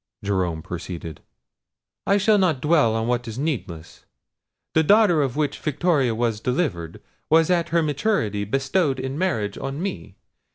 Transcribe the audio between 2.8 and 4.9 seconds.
on what is needless. The